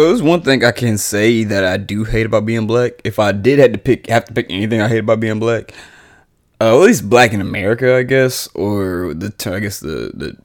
[0.00, 3.02] So there's one thing I can say that I do hate about being black.
[3.04, 5.74] If I did have to pick, have to pick anything I hate about being black,
[6.58, 10.38] uh, at least black in America, I guess, or the I guess the the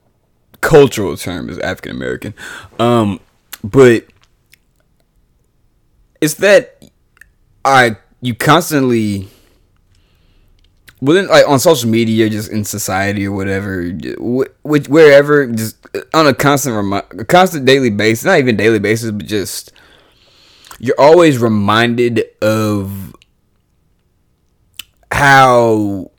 [0.60, 2.34] cultural term is African American.
[2.80, 3.22] Um,
[3.64, 4.06] but
[6.20, 6.84] it's that
[7.64, 9.30] I you constantly
[11.02, 13.92] within like on social media, just in society or whatever,
[14.64, 15.78] which wherever, just
[16.14, 19.72] on a constant remi- a constant daily basis, not even daily basis, but just
[20.80, 23.16] you're always reminded of
[25.12, 26.12] how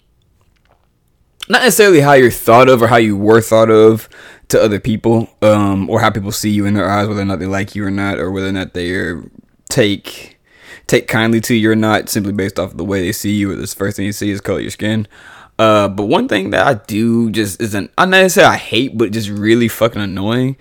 [1.48, 4.08] not necessarily how you're thought of or how you were thought of
[4.48, 7.38] to other people, um, or how people see you in their eyes, whether or not
[7.38, 9.12] they like you or not, or whether or not they
[9.68, 10.35] take
[10.86, 13.50] take kindly to you or not simply based off of the way they see you
[13.50, 15.06] or the first thing you see is color your skin.
[15.58, 19.10] Uh, but one thing that I do just isn't I'm not necessarily I hate, but
[19.10, 20.56] just really fucking annoying.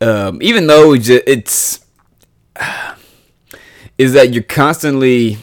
[0.00, 1.84] Um, even though it's, it's
[3.98, 5.38] is that you're constantly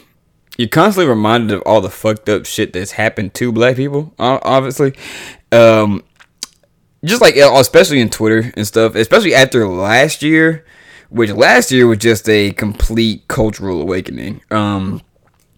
[0.57, 4.13] you're constantly reminded of all the fucked up shit that's happened to black people.
[4.17, 4.95] Obviously,
[5.51, 6.03] um,
[7.05, 10.65] just like especially in Twitter and stuff, especially after last year
[11.09, 14.41] which last year was just a complete cultural awakening.
[14.51, 15.01] Um,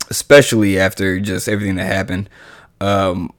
[0.10, 2.30] especially after just everything that happened.
[2.82, 3.32] Um,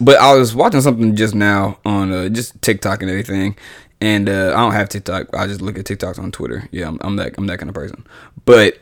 [0.00, 3.56] but I was watching something just now on uh, just TikTok and everything,
[4.00, 5.34] and uh, I don't have TikTok.
[5.34, 6.68] I just look at TikToks on Twitter.
[6.70, 8.06] Yeah, I'm, I'm, that I'm that kind of person.
[8.44, 8.78] But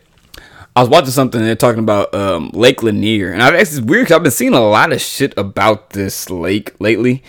[0.74, 4.06] I was watching something and they're talking about um, Lake Lanier, and I've it's weird
[4.06, 7.22] because I've been seeing a lot of shit about this lake lately,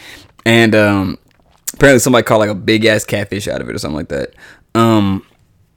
[0.46, 1.20] and um,
[1.74, 4.34] apparently somebody caught like a big ass catfish out of it or something like that.
[4.74, 5.24] Um,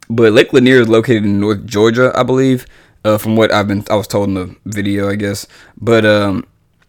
[0.08, 2.66] but Lake Lanier is located in North Georgia, I believe,
[3.04, 5.46] uh, from what I've been I was told in the video, I guess.
[5.76, 6.46] But um,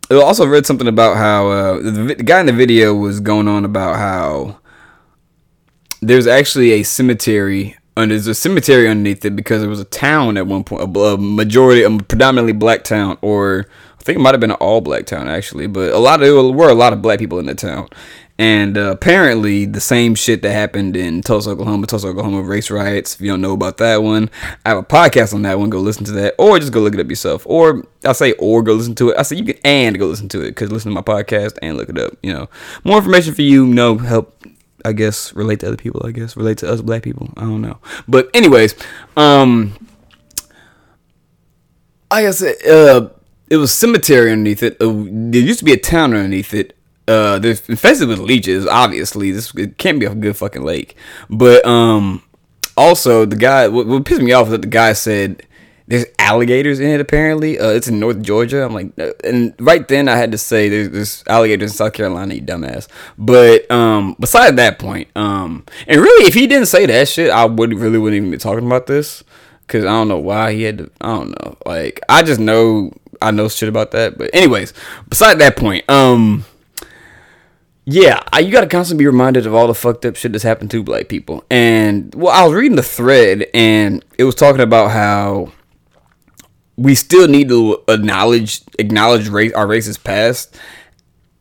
[0.09, 3.47] I also read something about how uh, the, the guy in the video was going
[3.47, 4.59] on about how
[6.01, 10.37] there's actually a cemetery and there's a cemetery underneath it because it was a town
[10.37, 13.65] at one point, a, a majority, a predominantly black town, or
[13.99, 16.27] I think it might have been an all black town actually, but a lot of
[16.27, 17.89] there were a lot of black people in the town,
[18.39, 23.15] and uh, apparently, the same shit that happened in Tulsa, Oklahoma, Tulsa, Oklahoma race riots.
[23.15, 24.29] If you don't know about that one,
[24.65, 25.69] I have a podcast on that one.
[25.69, 27.45] Go listen to that, or just go look it up yourself.
[27.45, 29.17] Or I say, or go listen to it.
[29.17, 31.75] I say you can and go listen to it because listen to my podcast and
[31.75, 32.13] look it up.
[32.23, 32.49] You know,
[32.85, 33.67] more information for you.
[33.67, 34.41] know, help.
[34.85, 36.05] I guess relate to other people.
[36.05, 37.33] I guess relate to us black people.
[37.35, 38.73] I don't know, but anyways,
[39.17, 39.73] um,
[42.09, 43.09] I guess uh,
[43.49, 44.77] it was cemetery underneath it.
[44.79, 46.78] Uh, there used to be a town underneath it
[47.09, 48.67] uh, they're infested with leeches.
[48.67, 50.95] Obviously, this it can't be a good fucking lake.
[51.29, 52.23] But um,
[52.77, 55.43] also the guy what, what pissed me off is that the guy said
[55.87, 57.01] there's alligators in it.
[57.01, 58.63] Apparently, uh, it's in North Georgia.
[58.63, 58.91] I'm like,
[59.23, 62.35] and right then I had to say there's, there's alligators in South Carolina.
[62.35, 62.87] You dumbass.
[63.17, 67.45] But um, beside that point, um, and really, if he didn't say that shit, I
[67.45, 69.23] would really wouldn't even be talking about this.
[69.67, 70.91] Cause I don't know why he had to.
[70.99, 71.55] I don't know.
[71.63, 74.17] Like I just know I know shit about that.
[74.17, 74.73] But anyways,
[75.07, 76.43] beside that point, um
[77.91, 80.71] yeah, you got to constantly be reminded of all the fucked up shit that's happened
[80.71, 81.43] to black people.
[81.49, 85.51] And well, I was reading the thread, and it was talking about how
[86.75, 90.55] we still need to acknowledge acknowledge race our racist past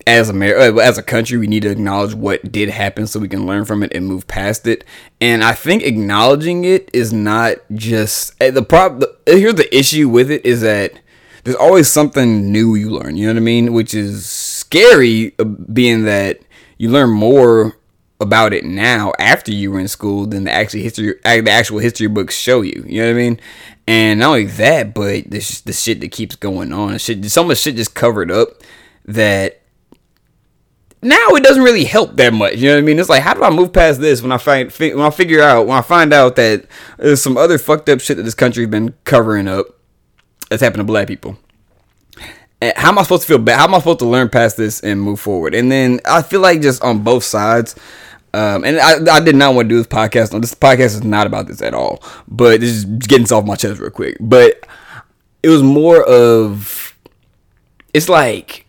[0.09, 3.28] as America, uh, as a country, we need to acknowledge what did happen so we
[3.28, 4.82] can learn from it and move past it.
[5.20, 9.10] And I think acknowledging it is not just eh, the problem.
[9.26, 10.98] Here's the issue with it is that
[11.44, 13.16] there's always something new you learn.
[13.16, 13.75] You know what I mean?
[13.75, 14.26] Which is
[14.69, 16.41] scary, uh, being that
[16.77, 17.79] you learn more
[18.21, 22.06] about it now after you were in school than the actual history, the actual history
[22.06, 22.84] books show you.
[22.87, 23.41] You know what I mean?
[23.87, 26.98] And not only that, but this the shit that keeps going on.
[26.98, 28.48] Shit, so much shit just covered up
[29.07, 29.63] that
[31.01, 32.57] now it doesn't really help that much.
[32.57, 32.98] You know what I mean?
[32.98, 35.66] It's like, how do I move past this when I find when I figure out
[35.66, 36.66] when I find out that
[36.98, 39.66] there's some other fucked up shit that this country's been covering up
[40.51, 41.39] that's happened to black people.
[42.60, 43.59] How am I supposed to feel bad?
[43.59, 45.55] How am I supposed to learn past this and move forward?
[45.55, 47.77] And then I feel like just on both sides.
[48.34, 50.33] Um, and I, I did not want to do this podcast.
[50.33, 52.03] No, this podcast is not about this at all.
[52.27, 54.16] But this is getting this off my chest real quick.
[54.21, 54.66] But
[55.43, 56.97] it was more of
[57.95, 58.66] it's like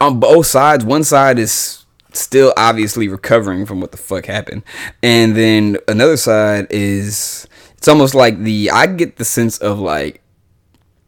[0.00, 0.84] on both sides.
[0.84, 4.62] One side is still obviously recovering from what the fuck happened,
[5.02, 7.46] and then another side is
[7.76, 10.21] it's almost like the I get the sense of like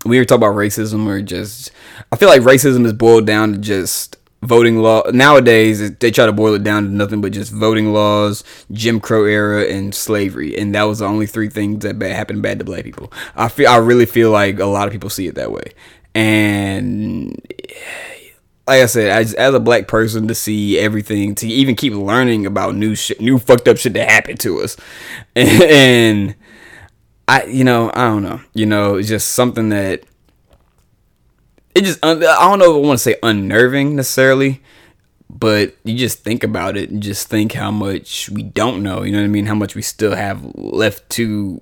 [0.05, 1.71] we were talking about racism or just
[2.12, 6.33] I feel like racism is boiled down to just voting law nowadays they try to
[6.33, 10.75] boil it down to nothing but just voting laws jim crow era and slavery and
[10.75, 13.12] that was the only three things that bad, happened bad to black people.
[13.35, 15.73] I feel i really feel like a lot of people see it that way.
[16.15, 17.41] And
[18.67, 22.47] like i said as, as a black person to see everything to even keep learning
[22.47, 24.77] about new new fucked up shit that happened to us.
[25.37, 26.35] And
[27.26, 30.05] I you know I don't know you know it's just something that
[31.75, 34.62] it just I don't know if I want to say unnerving necessarily,
[35.29, 39.03] but you just think about it and just think how much we don't know.
[39.03, 39.47] You know what I mean?
[39.47, 41.61] How much we still have left to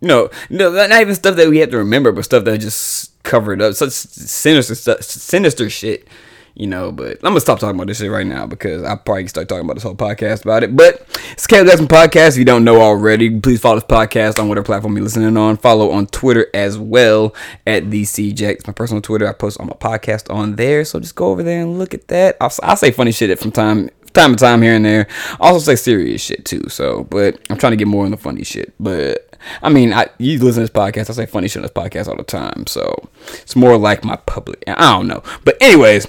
[0.00, 3.62] no, no, not even stuff that we have to remember, but stuff that just covered
[3.62, 6.08] up, such sinister stuff, sinister shit
[6.54, 6.92] you know.
[6.92, 9.64] But I'm gonna stop talking about this shit right now because I probably start talking
[9.64, 10.76] about this whole podcast about it.
[10.76, 12.32] But it's Caleb Jackson Podcast.
[12.32, 15.56] If you don't know already, please follow this podcast on whatever platform you're listening on.
[15.56, 17.34] Follow on Twitter as well
[17.66, 17.84] at.
[17.92, 19.28] It's my personal Twitter.
[19.28, 22.08] I post on my podcast on there, so just go over there and look at
[22.08, 22.36] that.
[22.40, 25.06] I'll, I'll say funny shit from time time to time here and there.
[25.40, 26.68] I also say serious shit too.
[26.68, 28.72] So, but I'm trying to get more in the funny shit.
[28.78, 31.10] But I mean, I you listen to this podcast.
[31.10, 32.66] I say funny shit on this podcast all the time.
[32.66, 34.62] So it's more like my public.
[34.66, 35.22] I don't know.
[35.44, 36.06] But anyways.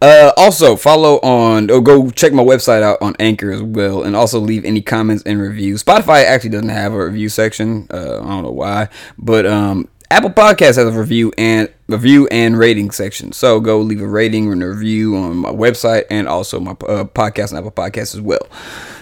[0.00, 4.14] Uh, also, follow on or go check my website out on Anchor as well, and
[4.16, 5.82] also leave any comments and reviews.
[5.82, 7.86] Spotify actually doesn't have a review section.
[7.90, 8.88] Uh, I don't know why,
[9.18, 13.32] but um, Apple Podcast has a review and review and rating section.
[13.32, 17.04] So go leave a rating and a review on my website and also my uh,
[17.04, 18.46] podcast and Apple Podcast as well.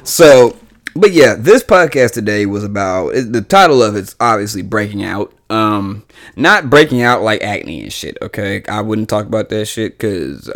[0.04, 0.56] So,
[0.94, 5.32] but yeah, this podcast today was about the title of it's obviously breaking out.
[5.50, 6.04] Um,
[6.36, 8.18] not breaking out like acne and shit.
[8.22, 10.50] Okay, I wouldn't talk about that shit because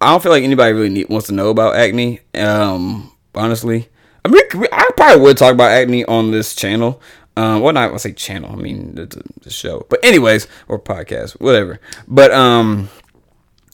[0.00, 2.20] I don't feel like anybody really need, wants to know about acne.
[2.34, 3.88] Um, honestly,
[4.24, 7.00] I mean, I probably would talk about acne on this channel.
[7.36, 8.52] Um, well, not I say channel.
[8.52, 9.86] I mean the, the show.
[9.88, 11.80] But anyways, or podcast, whatever.
[12.08, 12.88] But um,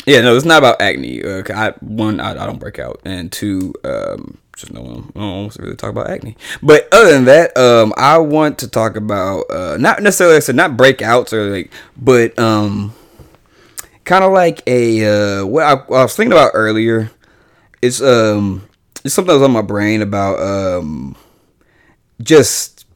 [0.07, 1.25] yeah, no, it's not about acne.
[1.25, 5.59] Uh, I one, I, I don't break out, and two, um, just no I don't
[5.59, 6.37] really talk about acne.
[6.63, 10.73] But other than that, um, I want to talk about uh, not necessarily said not
[10.73, 12.95] breakouts or like, but um
[14.05, 15.05] kind of like a
[15.41, 17.11] uh, what I, I, was thinking about earlier.
[17.83, 18.69] It's um,
[19.05, 21.17] it's something that was on my brain about um,
[22.23, 22.87] just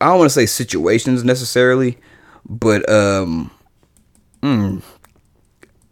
[0.00, 1.98] I don't want to say situations necessarily,
[2.44, 3.50] but um,
[4.42, 4.82] mm,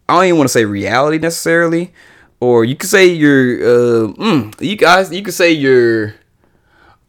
[0.09, 1.93] I don't even want to say reality necessarily,
[2.39, 6.15] or you could say your uh, mm, you guys you could say your.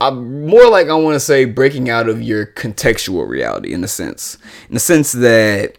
[0.00, 3.88] I'm more like I want to say breaking out of your contextual reality in a
[3.88, 4.38] sense,
[4.68, 5.76] in the sense that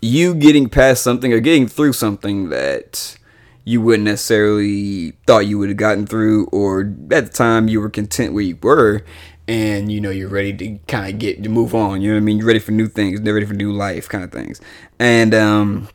[0.00, 3.16] you getting past something or getting through something that
[3.64, 7.88] you wouldn't necessarily thought you would have gotten through or at the time you were
[7.88, 9.02] content where you were
[9.46, 12.02] and you know you're ready to kind of get to move on.
[12.02, 12.38] You know what i mean?
[12.38, 14.60] You're ready for new things you're ready for new life kind of things.
[14.98, 15.88] And um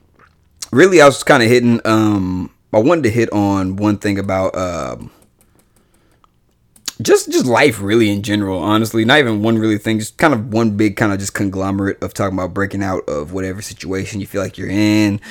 [0.72, 4.56] really i was kind of hitting um i wanted to hit on one thing about
[4.58, 5.12] um
[7.02, 9.06] just just life really in general honestly.
[9.06, 12.14] Not even one really thing just kind of one big kind of just conglomerate of
[12.14, 15.22] talking about breaking out of whatever situation you feel like you're in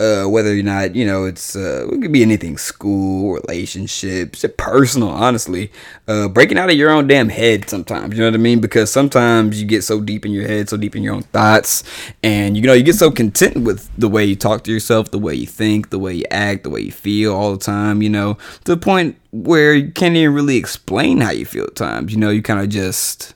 [0.00, 5.08] uh, whether or not you know it's uh, it could be anything school relationships personal
[5.08, 5.72] honestly
[6.06, 8.60] uh, breaking out of your own damn head sometimes you know what i mean?
[8.60, 11.82] Because sometimes you get so deep in your head so deep in your own thoughts
[12.22, 15.18] and you know you get so content with the way you talk to yourself the
[15.18, 18.10] way you think the way you act the way you feel all the time you
[18.10, 22.12] know to the point where you can't even really explain how you feel at times
[22.12, 22.30] you know?
[22.30, 23.34] You kind of just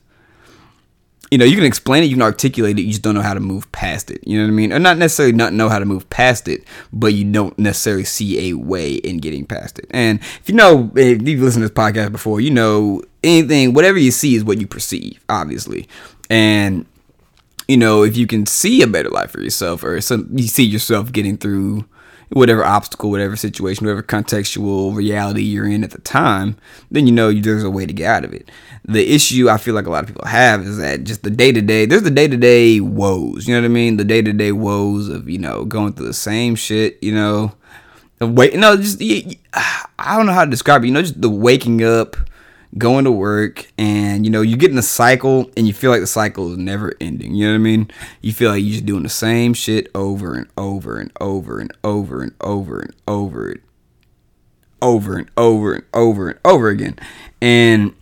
[1.31, 3.35] you know, you can explain it, you can articulate it, you just don't know how
[3.35, 4.27] to move past it.
[4.27, 4.73] You know what I mean?
[4.73, 8.51] Or not necessarily not know how to move past it, but you don't necessarily see
[8.51, 9.87] a way in getting past it.
[9.91, 13.99] And if you know, if you've listened to this podcast before, you know anything, whatever
[13.99, 15.89] you see is what you perceive, obviously.
[16.31, 16.87] And
[17.67, 20.65] you know, if you can see a better life for yourself, or some you see
[20.65, 21.85] yourself getting through
[22.31, 26.57] whatever obstacle, whatever situation, whatever contextual reality you're in at the time,
[26.91, 28.51] then you know there's a way to get out of it.
[28.85, 31.53] The issue I feel like a lot of people have is that just the day
[31.53, 33.97] to day, there's the day to day woes, you know what I mean?
[33.97, 37.53] The day to day woes of, you know, going through the same shit, you know,
[38.21, 39.01] wait, no, just,
[40.01, 42.17] I don't know how to describe it, you know, just the waking up,
[42.77, 46.01] going to work and you know you get in a cycle and you feel like
[46.01, 47.35] the cycle is never ending.
[47.35, 47.91] You know what i mean?
[48.21, 51.73] You feel like you're just doing the same shit over and over and over and
[51.83, 53.61] over and over and over and
[54.83, 56.99] over and over and over and over again.
[57.41, 57.95] And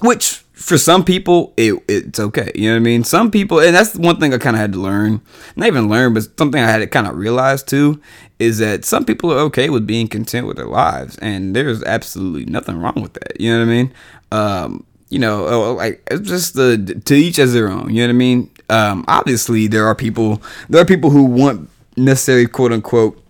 [0.00, 3.04] which for some people it, it's okay you know what i mean?
[3.04, 5.20] Some people and that's one thing i kind of had to learn
[5.56, 8.00] not even learn but something i had to kind of realize too
[8.38, 12.44] is that some people are okay with being content with their lives and there's absolutely
[12.44, 13.92] nothing wrong with that you know what i mean?
[14.30, 18.06] Um, you know oh, like it's just the to each as their own you know
[18.06, 18.50] what i mean?
[18.70, 20.40] Um, obviously there are people
[20.70, 23.22] there are people who want necessarily quote unquote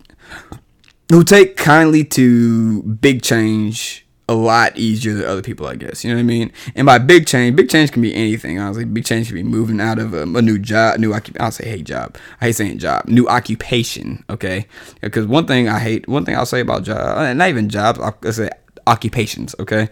[1.11, 6.05] who take kindly to big change a lot easier than other people, I guess.
[6.05, 6.53] You know what I mean?
[6.75, 8.59] And by big change, big change can be anything.
[8.59, 11.45] Honestly, big change can be moving out of a, a new job, new occupation.
[11.45, 12.17] I'll say hey job.
[12.41, 13.09] I hate saying job.
[13.09, 14.25] New occupation.
[14.31, 14.67] Okay,
[15.01, 17.99] because one thing I hate, one thing I'll say about job, uh, not even jobs.
[17.99, 18.51] I'll say
[18.87, 19.55] occupations.
[19.59, 19.89] Okay,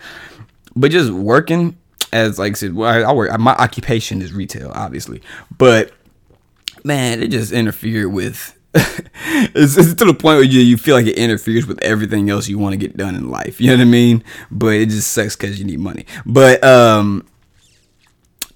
[0.77, 1.77] but just working
[2.13, 3.39] as like I said, I, I work.
[3.39, 5.23] My occupation is retail, obviously,
[5.57, 5.93] but
[6.85, 8.57] man, it just interfered with.
[9.55, 12.49] it's, it's, to the point where you, you feel like it interferes with everything else
[12.49, 13.61] you want to get done in life.
[13.61, 14.23] You know what I mean?
[14.51, 16.07] But it just sucks because you need money.
[16.25, 17.27] But um,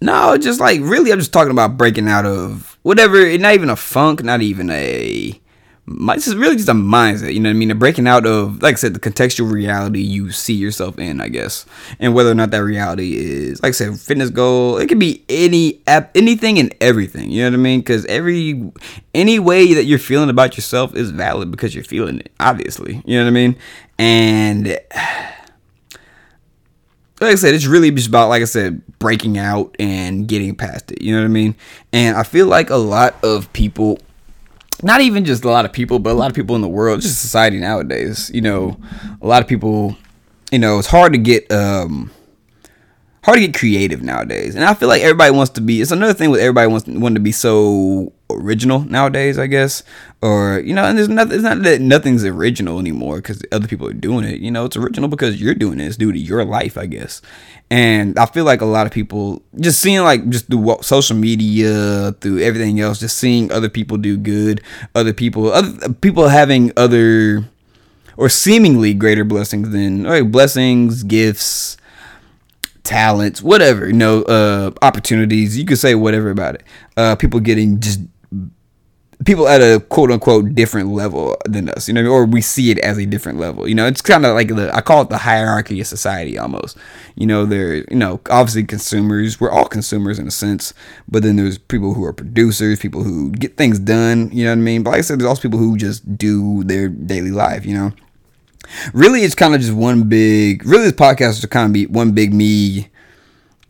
[0.01, 3.37] no, just like really, I'm just talking about breaking out of whatever.
[3.39, 5.41] Not even a funk, not even a
[5.87, 7.79] it's really just a mindset, you know what I mean?
[7.79, 11.67] Breaking out of, like I said, the contextual reality you see yourself in, I guess,
[12.01, 14.79] and whether or not that reality is, like I said, fitness goal.
[14.79, 17.31] It could be any app, anything and everything.
[17.31, 17.81] You know what I mean?
[17.81, 18.73] Because every
[19.13, 22.33] any way that you're feeling about yourself is valid because you're feeling it.
[22.41, 23.57] Obviously, you know what I mean?
[23.99, 24.67] And
[27.21, 30.93] like I said, it's really just about, like I said, breaking out and getting past
[30.93, 31.03] it.
[31.03, 31.55] You know what I mean?
[31.93, 33.99] And I feel like a lot of people
[34.85, 37.01] not even just a lot of people, but a lot of people in the world,
[37.01, 38.31] just society nowadays.
[38.33, 38.77] You know,
[39.21, 39.97] a lot of people,
[40.53, 42.11] you know, it's hard to get um
[43.25, 44.55] hard to get creative nowadays.
[44.55, 47.15] And I feel like everybody wants to be it's another thing with everybody wants wanting
[47.15, 49.83] to be so original nowadays, I guess.
[50.23, 53.87] Or, you know, and there's nothing it's not that nothing's original anymore because other people
[53.87, 54.41] are doing it.
[54.41, 55.87] You know, it's original because you're doing it.
[55.87, 57.21] It's due to your life, I guess.
[57.71, 62.13] And I feel like a lot of people just seeing like just through social media,
[62.21, 64.63] through everything else, just seeing other people do good,
[64.95, 67.45] other people, other people having other
[68.17, 71.77] or seemingly greater blessings than or blessings, gifts,
[72.85, 75.59] talents, whatever, you know, uh, opportunities.
[75.59, 76.63] You could say whatever about it.
[76.97, 78.01] Uh, people getting just
[79.25, 82.79] people at a quote unquote different level than us, you know, or we see it
[82.81, 83.69] as a different level.
[83.69, 86.77] You know, it's kind of like the I call it the hierarchy of society almost.
[87.15, 89.41] You know, there, you know, obviously consumers.
[89.41, 90.75] We're all consumers in a sense,
[91.09, 94.31] but then there's people who are producers, people who get things done.
[94.33, 94.83] You know what I mean?
[94.83, 97.65] But like I said, there's also people who just do their daily life.
[97.65, 97.93] You know,
[98.93, 100.67] really, it's kind of just one big.
[100.67, 102.89] Really, this podcast is kind of be one big me.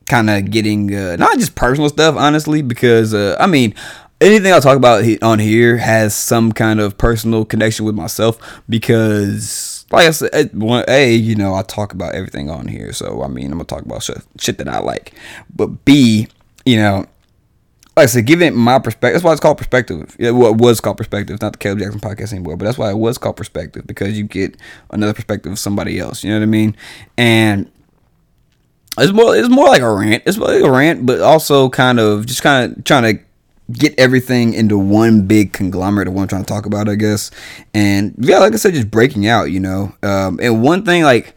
[0.06, 3.74] Kind of getting uh, not just personal stuff, honestly, because uh, I mean,
[4.24, 8.38] anything I talk about on here has some kind of personal connection with myself
[8.68, 10.50] because, like I said,
[10.88, 13.82] a you know I talk about everything on here, so I mean I'm gonna talk
[13.82, 15.14] about shit, shit that I like,
[15.54, 16.28] but b
[16.64, 17.06] you know.
[17.96, 20.16] Like I said, given my perspective, that's why it's called perspective.
[20.18, 23.18] It was called perspective, not the Caleb Jackson podcast anymore, but that's why it was
[23.18, 24.56] called perspective because you get
[24.90, 26.24] another perspective of somebody else.
[26.24, 26.76] You know what I mean?
[27.16, 27.70] And
[28.98, 30.24] it's more, it's more like a rant.
[30.26, 33.24] It's more like a rant, but also kind of just kind of trying to
[33.72, 37.30] get everything into one big conglomerate of what I'm trying to talk about, I guess.
[37.72, 39.94] And yeah, like I said, just breaking out, you know.
[40.02, 41.34] Um, and one thing like,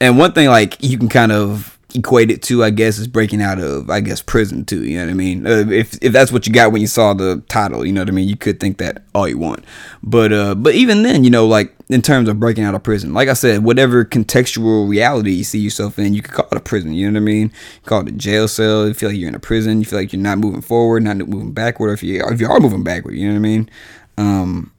[0.00, 3.42] and one thing like you can kind of equate it to, I guess, is breaking
[3.42, 4.84] out of, I guess, prison too.
[4.84, 5.46] You know what I mean?
[5.46, 8.08] Uh, if if that's what you got when you saw the title, you know what
[8.08, 8.28] I mean.
[8.28, 9.64] You could think that all you want,
[10.02, 13.14] but uh, but even then, you know, like in terms of breaking out of prison,
[13.14, 16.60] like I said, whatever contextual reality you see yourself in, you could call it a
[16.60, 16.92] prison.
[16.92, 17.52] You know what I mean?
[17.84, 18.86] Call it a jail cell.
[18.88, 19.78] You feel like you're in a prison.
[19.78, 21.92] You feel like you're not moving forward, not moving backward.
[21.92, 23.70] If you if you are moving backward, you know what I mean?
[24.18, 24.72] Um,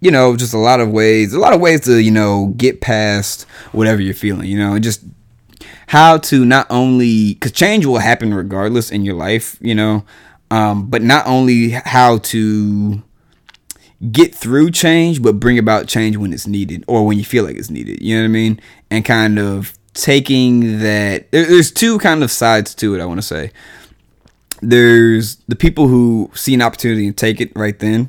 [0.00, 2.80] you know, just a lot of ways, a lot of ways to, you know, get
[2.80, 5.00] past whatever you're feeling, you know, and just
[5.92, 10.02] how to not only because change will happen regardless in your life, you know,
[10.50, 13.02] um, but not only how to
[14.10, 17.56] get through change, but bring about change when it's needed or when you feel like
[17.56, 18.00] it's needed.
[18.00, 18.60] You know what I mean?
[18.90, 21.30] And kind of taking that.
[21.30, 23.02] There's two kind of sides to it.
[23.02, 23.50] I want to say
[24.62, 28.08] there's the people who see an opportunity and take it right then,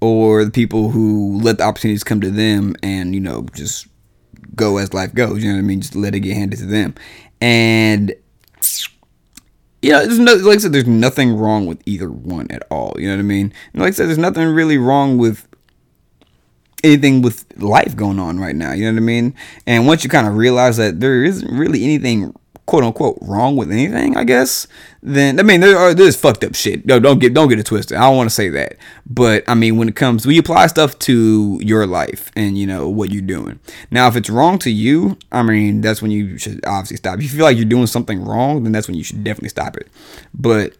[0.00, 3.86] or the people who let the opportunities come to them and you know just
[4.54, 5.42] go as life goes.
[5.42, 5.80] You know what I mean?
[5.80, 6.94] Just let it get handed to them.
[7.40, 8.14] And
[9.82, 12.94] you know, there's no, like I said, there's nothing wrong with either one at all.
[12.98, 13.52] You know what I mean?
[13.72, 15.48] And like I said, there's nothing really wrong with
[16.84, 18.72] anything with life going on right now.
[18.72, 19.34] You know what I mean?
[19.66, 22.34] And once you kind of realize that there isn't really anything
[22.66, 24.66] quote unquote wrong with anything, I guess,
[25.02, 26.86] then I mean there are there's fucked up shit.
[26.86, 27.96] No, don't get don't get it twisted.
[27.96, 28.76] I don't want to say that,
[29.06, 32.66] but I mean when it comes when you apply stuff to your life and you
[32.66, 33.58] know what you're doing.
[33.90, 37.16] Now, if it's wrong to you, I mean that's when you should obviously stop.
[37.18, 39.76] If you feel like you're doing something wrong, then that's when you should definitely stop
[39.76, 39.88] it.
[40.32, 40.76] But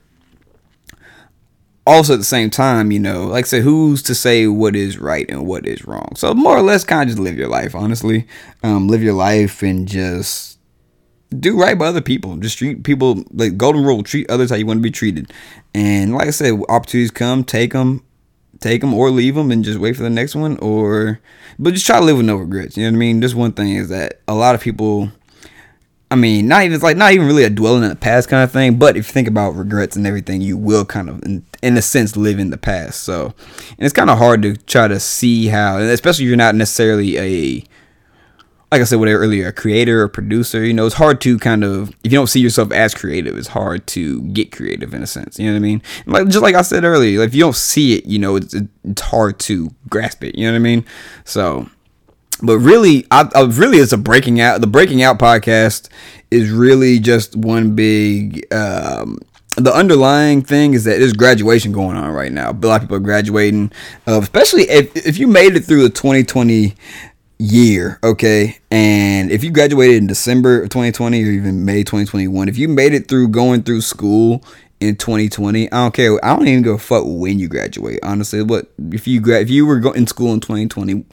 [1.87, 4.99] also at the same time, you know, like I said, who's to say what is
[4.99, 6.15] right and what is wrong?
[6.17, 8.27] So more or less, kind of just live your life, honestly.
[8.63, 10.59] Um, live your life and just
[11.33, 12.37] do right by other people.
[12.37, 14.03] Just treat people like golden rule.
[14.03, 15.33] Treat others how you want to be treated.
[15.75, 18.05] And like I said, opportunities come, take them,
[18.61, 20.59] take them or leave them, and just wait for the next one.
[20.59, 21.21] Or,
[21.59, 22.77] but just try to live with no regrets.
[22.77, 23.23] You know what I mean?
[23.23, 25.11] Just one thing is that a lot of people.
[26.11, 28.45] I mean, not even it's like not even really a dwelling in the past kind
[28.45, 28.79] of thing.
[28.79, 31.81] But if you think about regrets and everything, you will kind of, in, in a
[31.81, 33.01] sense, live in the past.
[33.01, 33.33] So,
[33.71, 37.17] and it's kind of hard to try to see how, especially if you're not necessarily
[37.17, 37.65] a
[38.73, 41.63] like I said whatever earlier, a creator or producer, you know, it's hard to kind
[41.63, 45.07] of if you don't see yourself as creative, it's hard to get creative in a
[45.07, 45.39] sense.
[45.39, 45.83] You know what I mean?
[46.07, 48.55] Like just like I said earlier, like if you don't see it, you know, it's
[48.83, 50.37] it's hard to grasp it.
[50.37, 50.87] You know what I mean?
[51.25, 51.69] So,
[52.43, 54.63] but really, I, I really it's a breaking out.
[54.63, 55.91] The breaking out podcast
[56.31, 58.51] is really just one big.
[58.55, 59.19] Um,
[59.59, 62.53] the underlying thing is that there's graduation going on right now.
[62.53, 63.71] A lot of people are graduating,
[64.09, 66.75] uh, especially if, if you made it through the 2020
[67.43, 68.59] year, okay?
[68.71, 72.95] And if you graduated in December of 2020 or even May 2021, if you made
[72.95, 74.45] it through going through school
[74.83, 75.71] in 2020.
[75.71, 76.25] I don't care.
[76.25, 78.01] I don't even go fuck when you graduate.
[78.03, 81.05] Honestly, what if you gra- if you were in school in 2020,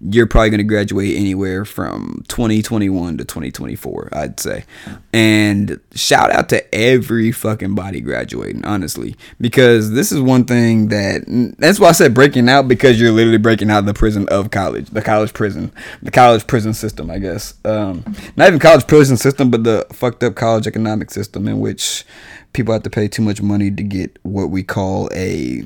[0.00, 4.64] you're probably going to graduate anywhere from 2021 to 2024, I'd say.
[5.12, 11.24] And shout out to every fucking body graduating, honestly, because this is one thing that
[11.58, 14.88] that's why I said breaking out because you're literally breaking out the prison of college,
[14.90, 15.70] the college prison,
[16.00, 17.54] the college prison system, I guess.
[17.64, 18.04] Um,
[18.36, 22.04] not even college prison system, but the fucked up college economic system in which
[22.52, 25.64] people have to pay too much money to get what we call a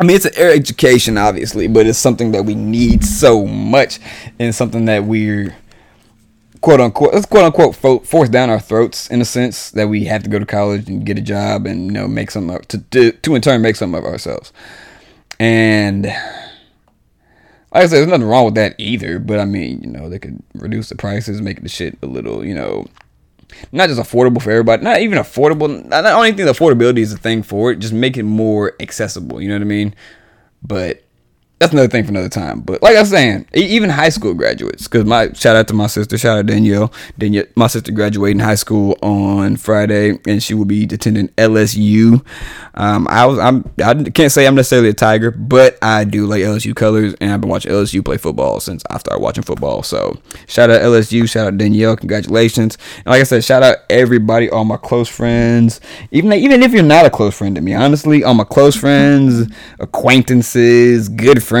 [0.00, 4.00] I mean, it's an air education, obviously, but it's something that we need so much,
[4.40, 5.54] and something that we're
[6.60, 10.06] quote unquote, let's quote unquote fo- force down our throats in a sense that we
[10.06, 12.78] have to go to college and get a job and you know make some to
[12.78, 14.52] to, to in turn make something of ourselves.
[15.38, 16.14] And like
[17.72, 19.18] I said, there's nothing wrong with that either.
[19.18, 22.44] But I mean, you know, they could reduce the prices, make the shit a little,
[22.44, 22.86] you know,
[23.72, 25.92] not just affordable for everybody, not even affordable.
[25.92, 27.78] I don't think affordability is a thing for it.
[27.78, 29.40] Just make it more accessible.
[29.40, 29.94] You know what I mean?
[30.62, 31.03] But
[31.64, 32.60] that's another thing for another time.
[32.60, 35.86] But like I was saying, even high school graduates, because my shout out to my
[35.86, 36.92] sister, shout out Danielle.
[37.16, 42.22] Danielle, my sister graduating high school on Friday, and she will be attending LSU.
[42.74, 46.42] Um, I was, I'm, I can't say I'm necessarily a Tiger, but I do like
[46.42, 49.82] LSU colors, and I've been watching LSU play football since I started watching football.
[49.82, 52.76] So shout out LSU, shout out Danielle, congratulations.
[52.98, 56.82] And like I said, shout out everybody, all my close friends, even even if you're
[56.82, 59.50] not a close friend to me, honestly, all my close friends,
[59.80, 61.53] acquaintances, good friends.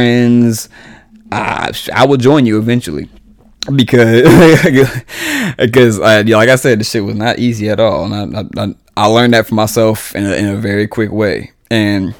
[1.32, 3.08] I, I will join you eventually
[3.74, 4.22] because
[5.58, 8.74] because uh, like I said, the shit was not easy at all, and I, I,
[8.96, 11.52] I learned that for myself in a, in a very quick way.
[11.70, 12.14] And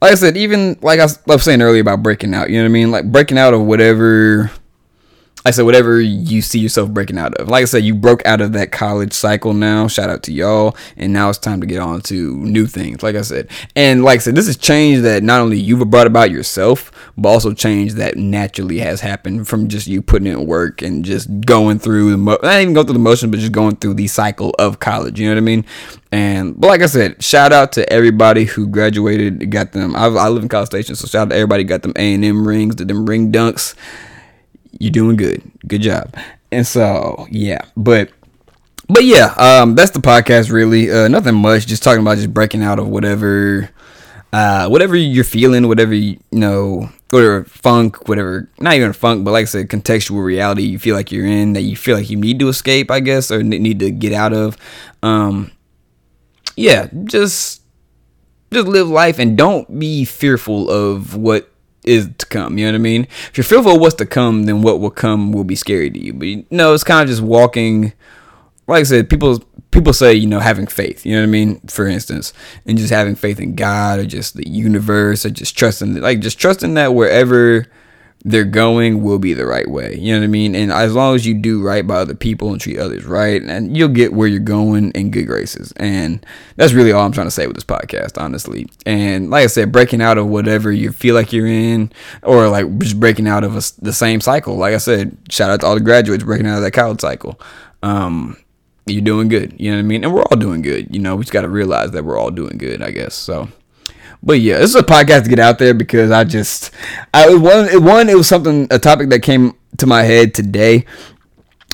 [0.00, 2.70] like I said, even like I was saying earlier about breaking out, you know what
[2.70, 2.90] I mean?
[2.90, 4.50] Like breaking out of whatever
[5.44, 7.48] I said whatever you see yourself breaking out of.
[7.48, 9.88] Like I said, you broke out of that college cycle now.
[9.88, 10.76] Shout out to y'all.
[10.98, 13.02] And now it's time to get on to new things.
[13.02, 13.48] Like I said.
[13.74, 17.30] And like I said, this is change that not only you've brought about yourself, but
[17.30, 21.78] also change that naturally has happened from just you putting in work and just going
[21.78, 24.54] through the mo- not even going through the motion, but just going through the cycle
[24.58, 25.18] of college.
[25.18, 25.64] You know what I mean?
[26.12, 29.96] And but like I said, shout out to everybody who graduated, got them.
[29.96, 32.24] I, I live in College Station, so shout out to everybody got them A and
[32.24, 33.74] M rings, did them ring dunks
[34.78, 35.42] you're doing good.
[35.66, 36.14] Good job.
[36.52, 38.10] And so, yeah, but
[38.88, 40.50] but yeah, um, that's the podcast.
[40.50, 41.66] Really, uh, nothing much.
[41.66, 43.70] Just talking about just breaking out of whatever,
[44.32, 48.50] uh, whatever you're feeling, whatever you, know, whatever funk, whatever.
[48.58, 51.62] Not even funk, but like I said, contextual reality you feel like you're in that
[51.62, 54.56] you feel like you need to escape, I guess, or need to get out of.
[55.02, 55.52] Um,
[56.56, 57.62] yeah, just
[58.52, 61.49] just live life and don't be fearful of what
[61.84, 62.58] is to come.
[62.58, 63.04] You know what I mean?
[63.04, 65.98] If you're fearful of what's to come, then what will come will be scary to
[65.98, 66.12] you.
[66.12, 67.92] But you know, it's kind of just walking.
[68.66, 71.04] Like I said, people people say you know having faith.
[71.06, 71.60] You know what I mean?
[71.66, 72.32] For instance,
[72.66, 76.38] and just having faith in God or just the universe or just trusting, like just
[76.38, 77.66] trusting that wherever
[78.24, 79.96] they're going will be the right way.
[79.96, 80.54] You know what I mean?
[80.54, 83.76] And as long as you do right by other people and treat others right, and
[83.76, 85.72] you'll get where you're going in good graces.
[85.76, 86.24] And
[86.56, 88.68] that's really all I'm trying to say with this podcast, honestly.
[88.84, 92.78] And like I said, breaking out of whatever you feel like you're in, or like
[92.78, 94.56] just breaking out of a, the same cycle.
[94.56, 97.40] Like I said, shout out to all the graduates breaking out of that college cycle.
[97.82, 98.36] Um,
[98.86, 99.54] you're doing good.
[99.58, 100.04] You know what I mean?
[100.04, 100.94] And we're all doing good.
[100.94, 103.14] You know, we just got to realize that we're all doing good, I guess.
[103.14, 103.48] So.
[104.22, 106.72] But yeah, this is a podcast to get out there because I just,
[107.14, 110.84] I one, one, it was something, a topic that came to my head today,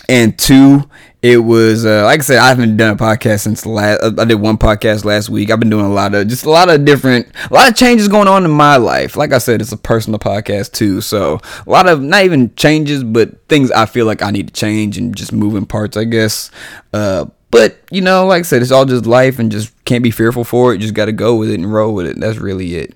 [0.09, 0.89] and two,
[1.23, 4.01] it was uh, like I said, I haven't done a podcast since last.
[4.21, 5.51] I did one podcast last week.
[5.51, 8.07] I've been doing a lot of just a lot of different, a lot of changes
[8.07, 9.17] going on in my life.
[9.17, 13.03] Like I said, it's a personal podcast too, so a lot of not even changes,
[13.03, 16.53] but things I feel like I need to change and just moving parts, I guess.
[16.93, 20.11] Uh, but you know, like I said, it's all just life, and just can't be
[20.11, 20.79] fearful for it.
[20.79, 22.21] Just got to go with it and roll with it.
[22.21, 22.95] That's really it.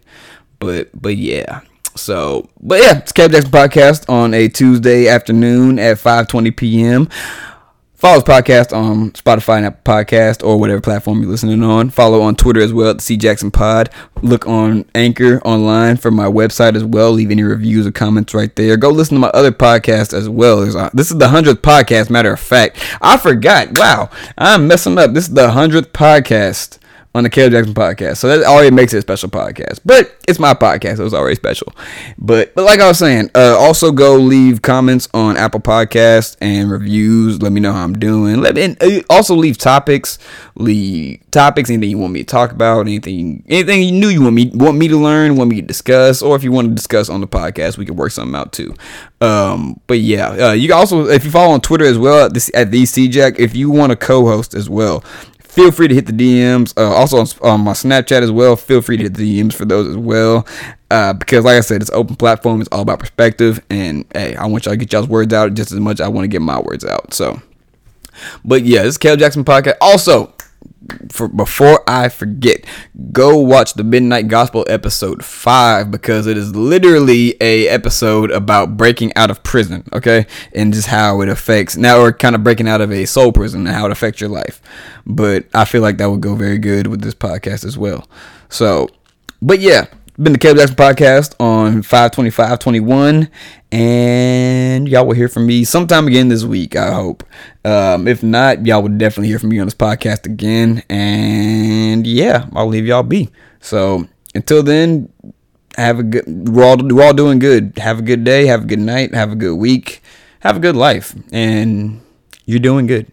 [0.59, 1.63] But but yeah.
[1.97, 7.09] So, but yeah, it's Cap Jackson podcast on a Tuesday afternoon at 5:20 p.m.
[8.01, 11.91] Follow this podcast on Spotify and Apple Podcast or whatever platform you're listening on.
[11.91, 13.91] Follow on Twitter as well at C Jackson Pod.
[14.23, 17.13] Look on Anchor online for my website as well.
[17.13, 18.79] Leave any reviews or comments right there.
[18.79, 20.63] Go listen to my other podcast as well.
[20.75, 22.09] Uh, this is the hundredth podcast.
[22.09, 23.79] Matter of fact, I forgot.
[23.79, 25.13] Wow, I'm messing up.
[25.13, 26.79] This is the hundredth podcast
[27.15, 28.19] on the Caleb Jackson podcast.
[28.19, 29.81] So that already makes it a special podcast.
[29.85, 31.73] But it's my podcast, so it's already special.
[32.19, 36.71] But but like I was saying, uh, also go leave comments on Apple Podcasts and
[36.71, 37.43] reviews.
[37.43, 38.41] Let me know how I'm doing.
[38.41, 40.19] Let me uh, also leave topics,
[40.55, 44.35] leave topics, anything you want me to talk about, anything anything you knew you want
[44.35, 47.09] me want me to learn, want me to discuss, or if you want to discuss
[47.09, 48.75] on the podcast, we can work something out too.
[49.21, 52.51] Um, but yeah, uh, you also if you follow on Twitter as well at, this,
[52.55, 55.05] at the CJack, if you want to co-host as well,
[55.51, 56.73] feel free to hit the DMs.
[56.77, 58.57] Uh, also on, on, my Snapchat as well.
[58.57, 60.47] Feel free to hit the DMs for those as well.
[60.91, 62.61] Uh, because like I said, it's open platform.
[62.61, 63.65] It's all about perspective.
[63.69, 66.09] And hey, I want y'all to get y'all's words out just as much as I
[66.09, 67.13] want to get my words out.
[67.13, 67.43] So,
[68.45, 69.77] but yeah, this is Cal Jackson podcast.
[69.81, 70.33] Also,
[71.11, 72.65] for before I forget,
[73.13, 79.13] go watch the Midnight Gospel episode five because it is literally a episode about breaking
[79.17, 82.81] out of prison, okay, and just how it affects now we're kind of breaking out
[82.81, 84.61] of a soul prison and how it affects your life.
[85.07, 88.09] But I feel like that would go very good with this podcast as well.
[88.49, 88.89] So,
[89.43, 89.87] but yeah,
[90.23, 93.31] been the Caleb Jackson podcast on 52521
[93.73, 97.25] and y'all will hear from me sometime again this week i hope.
[97.65, 102.49] Um, if not y'all will definitely hear from me on this podcast again and yeah
[102.55, 103.31] i'll leave y'all be.
[103.61, 105.11] So until then
[105.79, 107.79] have a good we're all, we're all doing good.
[107.79, 110.03] Have a good day have a good night have a good week
[110.41, 112.03] have a good life and
[112.45, 113.11] you're doing good.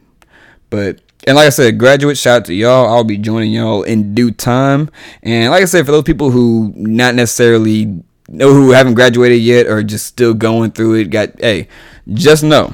[0.69, 2.87] But and like I said, graduate, shout out to y'all.
[2.87, 4.89] I'll be joining y'all in due time.
[5.21, 9.67] And like I said, for those people who not necessarily know who haven't graduated yet
[9.67, 11.67] or just still going through it, got hey,
[12.13, 12.73] just know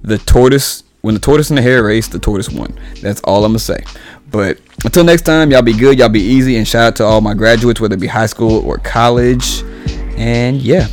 [0.00, 2.78] the tortoise when the tortoise and the hare race, the tortoise won.
[3.02, 3.84] That's all I'm gonna say.
[4.30, 7.20] But until next time, y'all be good, y'all be easy, and shout out to all
[7.20, 9.62] my graduates, whether it be high school or college.
[10.16, 10.88] And yeah.